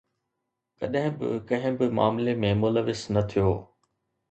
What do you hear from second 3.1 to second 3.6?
نه ٿيو.